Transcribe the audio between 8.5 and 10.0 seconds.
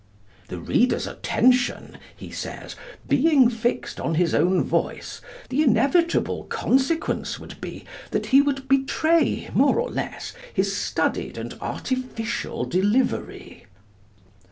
betray more or